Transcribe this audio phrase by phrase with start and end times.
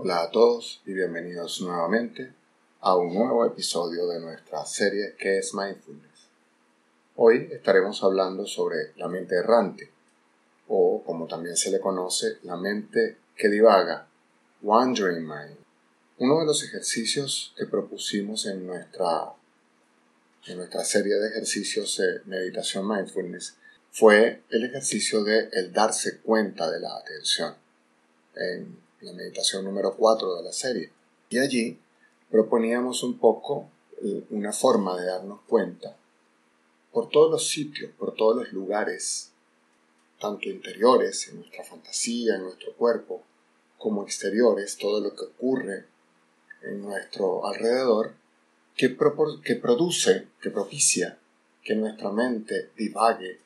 [0.00, 2.32] Hola a todos y bienvenidos nuevamente
[2.82, 6.28] a un nuevo episodio de nuestra serie que es Mindfulness.
[7.16, 9.90] Hoy estaremos hablando sobre la mente errante
[10.68, 14.06] o como también se le conoce la mente que divaga,
[14.62, 15.56] Wandering Mind.
[16.18, 19.32] Uno de los ejercicios que propusimos en nuestra,
[20.46, 23.56] en nuestra serie de ejercicios de meditación mindfulness
[23.90, 27.56] fue el ejercicio de el darse cuenta de la atención.
[28.36, 30.90] En la meditación número 4 de la serie.
[31.30, 31.78] Y allí
[32.30, 33.68] proponíamos un poco
[34.02, 35.96] eh, una forma de darnos cuenta
[36.92, 39.30] por todos los sitios, por todos los lugares,
[40.20, 43.22] tanto interiores, en nuestra fantasía, en nuestro cuerpo,
[43.76, 45.84] como exteriores, todo lo que ocurre
[46.62, 48.14] en nuestro alrededor,
[48.74, 48.96] que,
[49.44, 51.18] que produce, que propicia
[51.62, 53.40] que nuestra mente divague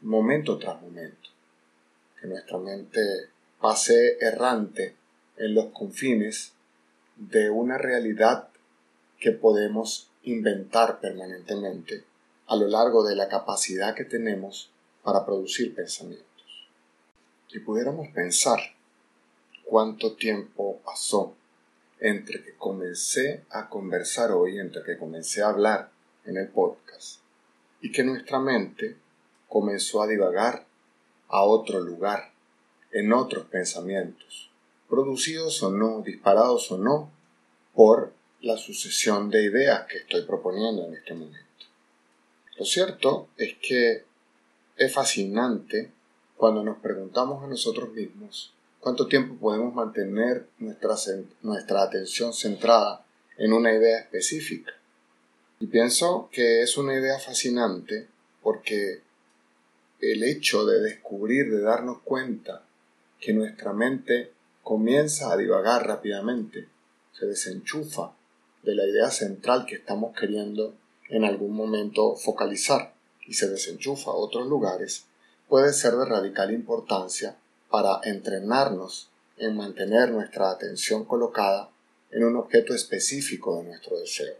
[0.00, 1.30] momento tras momento,
[2.20, 3.00] que nuestra mente
[3.60, 4.94] pase errante
[5.36, 6.52] en los confines
[7.16, 8.48] de una realidad
[9.18, 12.04] que podemos inventar permanentemente
[12.46, 14.70] a lo largo de la capacidad que tenemos
[15.02, 16.26] para producir pensamientos.
[17.48, 18.58] Si pudiéramos pensar
[19.64, 21.34] cuánto tiempo pasó
[22.00, 25.90] entre que comencé a conversar hoy, entre que comencé a hablar
[26.24, 27.20] en el podcast,
[27.80, 28.96] y que nuestra mente
[29.48, 30.66] comenzó a divagar
[31.28, 32.32] a otro lugar,
[32.96, 34.50] en otros pensamientos,
[34.88, 37.10] producidos o no, disparados o no,
[37.74, 41.66] por la sucesión de ideas que estoy proponiendo en este momento.
[42.58, 44.04] Lo cierto es que
[44.78, 45.92] es fascinante
[46.38, 50.94] cuando nos preguntamos a nosotros mismos cuánto tiempo podemos mantener nuestra,
[51.42, 53.04] nuestra atención centrada
[53.36, 54.72] en una idea específica.
[55.60, 58.08] Y pienso que es una idea fascinante
[58.42, 59.02] porque
[60.00, 62.65] el hecho de descubrir, de darnos cuenta
[63.26, 64.30] que nuestra mente
[64.62, 66.68] comienza a divagar rápidamente,
[67.12, 68.12] se desenchufa
[68.62, 70.76] de la idea central que estamos queriendo
[71.08, 72.94] en algún momento focalizar
[73.26, 75.06] y se desenchufa a otros lugares,
[75.48, 77.36] puede ser de radical importancia
[77.68, 79.08] para entrenarnos
[79.38, 81.68] en mantener nuestra atención colocada
[82.12, 84.36] en un objeto específico de nuestro deseo.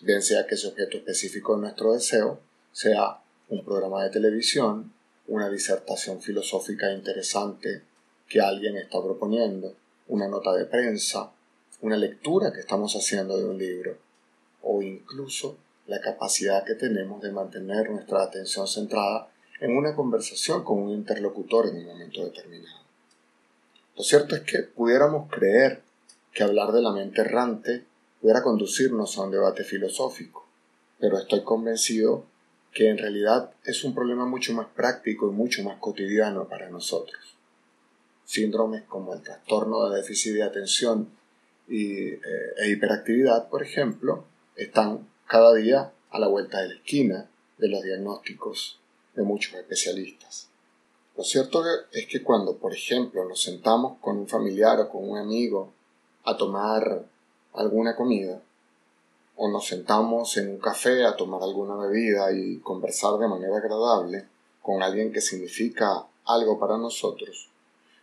[0.00, 2.40] Bien sea que ese objeto específico de nuestro deseo
[2.72, 3.20] sea
[3.50, 4.92] un programa de televisión,
[5.26, 7.82] una disertación filosófica interesante
[8.28, 9.74] que alguien está proponiendo,
[10.08, 11.32] una nota de prensa,
[11.80, 13.96] una lectura que estamos haciendo de un libro,
[14.62, 19.28] o incluso la capacidad que tenemos de mantener nuestra atención centrada
[19.60, 22.82] en una conversación con un interlocutor en un momento determinado.
[23.96, 25.82] Lo cierto es que pudiéramos creer
[26.32, 27.84] que hablar de la mente errante
[28.20, 30.46] pudiera conducirnos a un debate filosófico,
[30.98, 32.24] pero estoy convencido
[32.72, 37.36] que en realidad es un problema mucho más práctico y mucho más cotidiano para nosotros.
[38.24, 41.08] Síndromes como el trastorno de déficit de atención
[41.68, 42.20] y, eh,
[42.58, 44.24] e hiperactividad, por ejemplo,
[44.56, 48.80] están cada día a la vuelta de la esquina de los diagnósticos
[49.14, 50.48] de muchos especialistas.
[51.16, 51.62] Lo cierto
[51.92, 55.72] es que cuando, por ejemplo, nos sentamos con un familiar o con un amigo
[56.24, 57.04] a tomar
[57.52, 58.40] alguna comida,
[59.36, 64.26] o nos sentamos en un café a tomar alguna bebida y conversar de manera agradable
[64.60, 67.48] con alguien que significa algo para nosotros,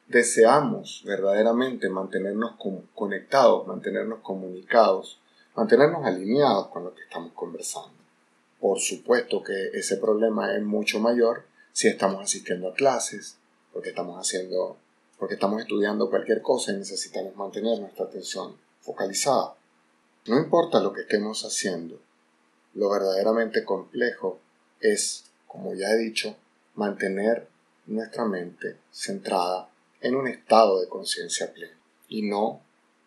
[0.07, 2.55] deseamos verdaderamente mantenernos
[2.95, 5.19] conectados, mantenernos comunicados,
[5.55, 7.91] mantenernos alineados con lo que estamos conversando.
[8.59, 13.37] Por supuesto que ese problema es mucho mayor si estamos asistiendo a clases,
[13.71, 14.77] porque estamos haciendo,
[15.17, 19.55] porque estamos estudiando cualquier cosa y necesitamos mantener nuestra atención focalizada.
[20.27, 21.99] No importa lo que estemos haciendo,
[22.73, 24.39] lo verdaderamente complejo
[24.79, 26.35] es, como ya he dicho,
[26.75, 27.47] mantener
[27.87, 29.69] nuestra mente centrada
[30.01, 32.61] en un estado de conciencia plena y no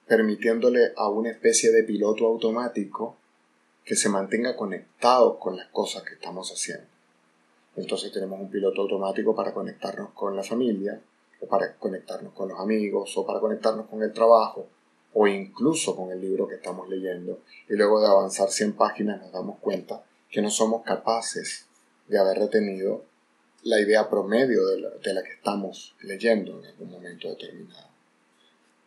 [0.07, 3.17] permitiéndole a una especie de piloto automático
[3.85, 6.87] que se mantenga conectado con las cosas que estamos haciendo.
[7.77, 11.01] Entonces tenemos un piloto automático para conectarnos con la familia,
[11.41, 14.67] o para conectarnos con los amigos, o para conectarnos con el trabajo,
[15.15, 19.33] o incluso con el libro que estamos leyendo, y luego de avanzar 100 páginas nos
[19.33, 21.67] damos cuenta que no somos capaces
[22.09, 23.05] de haber retenido
[23.65, 24.81] la idea promedio de
[25.15, 27.89] la, que estamos leyendo en algún momento determinado.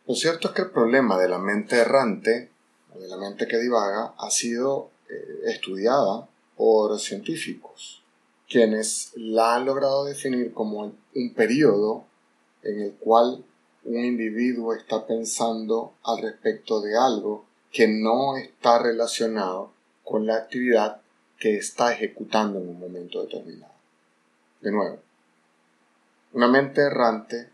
[0.06, 2.50] Lo cierto es que el problema de la mente errante,
[2.94, 8.02] de la mente que divaga, ha sido eh, estudiada por científicos,
[8.48, 12.04] quienes la han logrado definir como un periodo
[12.62, 13.44] en el cual
[13.86, 19.70] un individuo está pensando al respecto de algo que no está relacionado
[20.02, 21.00] con la actividad
[21.38, 23.72] que está ejecutando en un momento determinado.
[24.60, 24.98] De nuevo,
[26.32, 27.48] una mente errante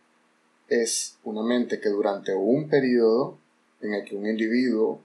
[0.68, 3.36] es una mente que durante un periodo
[3.82, 5.00] en el que un individuo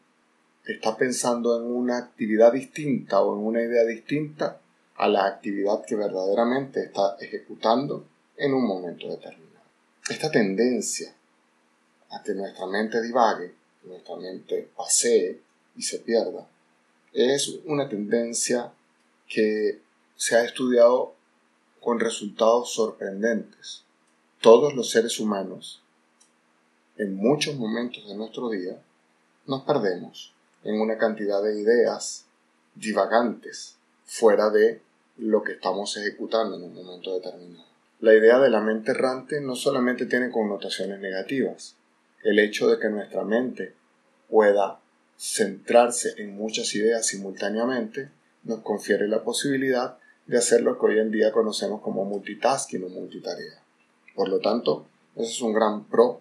[0.65, 4.59] está pensando en una actividad distinta o en una idea distinta
[4.95, 8.05] a la actividad que verdaderamente está ejecutando
[8.37, 9.47] en un momento determinado.
[10.09, 11.16] Esta tendencia
[12.09, 15.41] a que nuestra mente divague, nuestra mente pasee
[15.75, 16.47] y se pierda,
[17.13, 18.71] es una tendencia
[19.27, 19.81] que
[20.15, 21.13] se ha estudiado
[21.79, 23.83] con resultados sorprendentes.
[24.41, 25.81] Todos los seres humanos,
[26.97, 28.77] en muchos momentos de nuestro día,
[29.45, 30.33] nos perdemos
[30.63, 32.25] en una cantidad de ideas
[32.75, 34.81] divagantes fuera de
[35.17, 37.65] lo que estamos ejecutando en un momento determinado.
[37.99, 41.76] La idea de la mente errante no solamente tiene connotaciones negativas.
[42.27, 43.73] El hecho de que nuestra mente
[44.29, 44.81] pueda
[45.15, 48.09] centrarse en muchas ideas simultáneamente
[48.43, 52.89] nos confiere la posibilidad de hacer lo que hoy en día conocemos como multitasking o
[52.89, 53.63] multitarea.
[54.13, 56.19] Por lo tanto, ese es un gran pro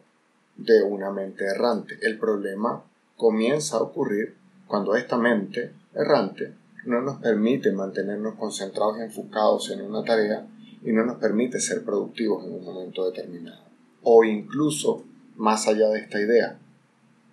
[0.55, 1.99] de una mente errante.
[2.01, 2.85] El problema
[3.17, 4.37] comienza a ocurrir
[4.69, 6.53] cuando esta mente errante
[6.85, 10.47] no nos permite mantenernos concentrados y enfocados en una tarea
[10.85, 13.65] y no nos permite ser productivos en un momento determinado.
[14.05, 15.03] O incluso,
[15.37, 16.59] más allá de esta idea,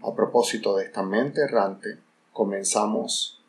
[0.02, 1.98] a propósito de esta mente errante,
[2.32, 3.42] comenzamos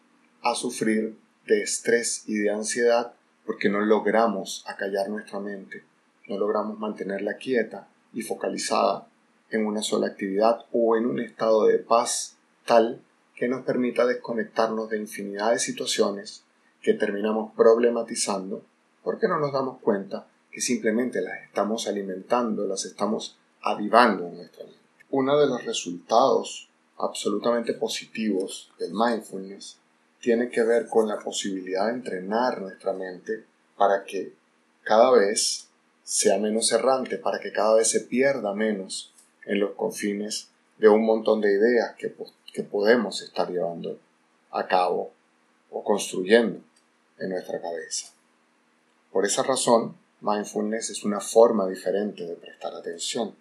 [0.43, 3.15] a sufrir de estrés y de ansiedad
[3.45, 5.85] porque no logramos acallar nuestra mente,
[6.29, 9.07] no logramos mantenerla quieta y focalizada
[9.51, 13.03] en una sola actividad o en un estado de paz tal
[13.35, 16.45] que nos permita desconectarnos de infinidad de situaciones
[16.81, 18.65] que terminamos problematizando
[19.03, 24.65] porque no nos damos cuenta que simplemente las estamos alimentando, las estamos avivando en nuestra
[24.65, 24.81] mente.
[25.11, 26.69] Uno de los resultados
[26.99, 29.79] absolutamente positivos del mindfulness
[30.21, 33.45] tiene que ver con la posibilidad de entrenar nuestra mente
[33.77, 34.33] para que
[34.83, 35.69] cada vez
[36.03, 39.13] sea menos errante, para que cada vez se pierda menos
[39.47, 42.15] en los confines de un montón de ideas que
[42.53, 43.99] que podemos estar llevando
[44.53, 45.11] a cabo
[45.71, 46.61] o construyendo
[47.19, 48.13] en nuestra cabeza.
[49.11, 53.35] Por esa razón, mindfulness es una forma diferente de prestar atención.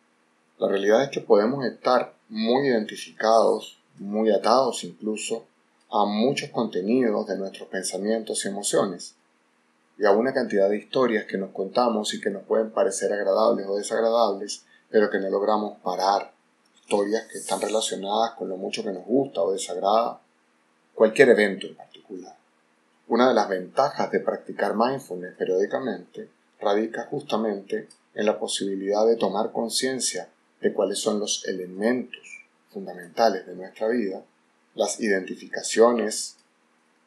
[0.63, 5.44] La realidad es que podemos estar muy identificados, muy atados incluso,
[5.92, 9.13] a muchos contenidos de nuestros pensamientos y emociones,
[9.98, 13.68] y a una cantidad de historias que nos contamos y que nos pueden parecer agradables
[13.68, 16.31] o desagradables, pero que no logramos parar
[16.80, 20.21] historias que están relacionadas con lo mucho que nos gusta o desagrada
[20.95, 22.38] cualquier evento en particular.
[23.09, 26.30] Una de las ventajas de practicar mindfulness periódicamente
[26.62, 30.30] radica justamente en la posibilidad de tomar conciencia
[30.63, 34.24] de cuáles son los elementos fundamentales de nuestra vida,
[34.74, 36.38] las identificaciones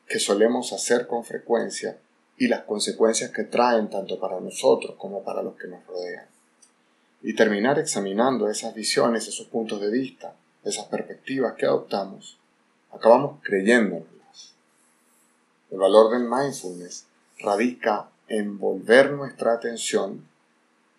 [0.07, 1.99] que solemos hacer con frecuencia
[2.39, 6.27] y las consecuencias que traen tanto para nosotros como para los que nos rodean
[7.23, 12.39] y terminar examinando esas visiones, esos puntos de vista, esas perspectivas que adoptamos,
[12.93, 14.07] acabamos creyéndolas.
[15.73, 17.07] El valor del mindfulness
[17.41, 20.25] radica en volver nuestra atención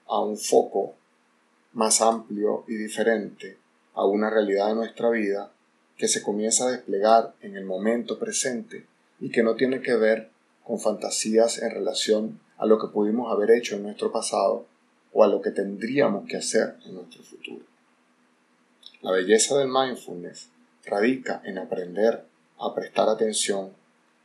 [0.08, 0.97] a un foco
[1.78, 3.56] más amplio y diferente,
[3.94, 5.52] a una realidad de nuestra vida
[5.96, 8.88] que se comienza a desplegar en el momento presente
[9.20, 10.32] y que no tiene que ver
[10.64, 14.66] con fantasías en relación a lo que pudimos haber hecho en nuestro pasado
[15.14, 17.64] o a lo que tendríamos que hacer en nuestro futuro.
[19.04, 20.50] La belleza del mindfulness
[20.84, 22.26] radica en aprender
[22.58, 23.72] a prestar atención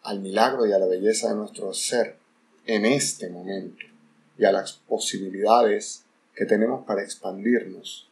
[0.04, 2.16] al milagro y a la belleza de nuestro ser
[2.64, 3.84] en este momento
[4.38, 8.08] y a las posibilidades que tenemos para expandirnos,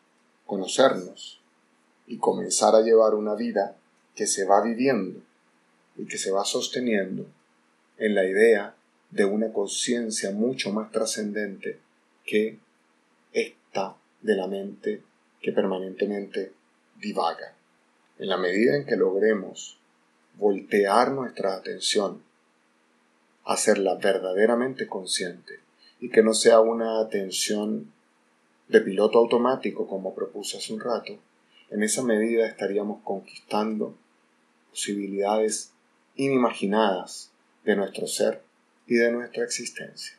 [0.47, 1.41] conocernos
[2.07, 3.77] y comenzar a llevar una vida
[4.15, 5.21] que se va viviendo
[5.97, 7.27] y que se va sosteniendo
[7.99, 8.75] en la idea
[9.11, 11.79] de una conciencia mucho más trascendente
[12.25, 12.59] que
[13.33, 15.03] esta de la mente
[15.41, 16.53] que permanentemente
[16.97, 17.55] divaga.
[18.19, 19.79] En la medida en que logremos
[20.37, 22.23] voltear nuestra atención,
[23.45, 25.61] hacerla verdaderamente consciente
[26.01, 27.93] y que no sea una atención
[28.71, 31.19] de piloto automático como propuse hace un rato,
[31.71, 33.97] en esa medida estaríamos conquistando
[34.71, 35.73] posibilidades
[36.15, 37.33] inimaginadas
[37.65, 38.43] de nuestro ser
[38.87, 40.17] y de nuestra existencia.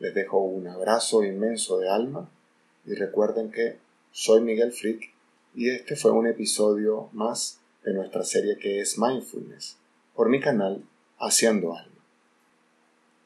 [0.00, 2.28] Les dejo un abrazo inmenso de alma
[2.84, 3.78] y recuerden que
[4.12, 5.10] soy Miguel Frick
[5.54, 9.78] y este fue un episodio más de nuestra serie que es Mindfulness
[10.14, 10.84] por mi canal
[11.18, 11.93] Haciendo Alma.